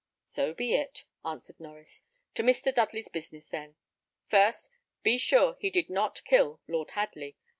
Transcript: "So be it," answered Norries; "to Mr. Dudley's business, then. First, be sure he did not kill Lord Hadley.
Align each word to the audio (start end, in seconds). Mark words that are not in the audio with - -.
"So 0.27 0.55
be 0.55 0.73
it," 0.73 1.05
answered 1.23 1.59
Norries; 1.59 2.01
"to 2.33 2.41
Mr. 2.41 2.73
Dudley's 2.73 3.07
business, 3.07 3.45
then. 3.45 3.75
First, 4.25 4.71
be 5.03 5.19
sure 5.19 5.57
he 5.59 5.69
did 5.69 5.91
not 5.91 6.23
kill 6.25 6.59
Lord 6.67 6.89
Hadley. 6.97 7.37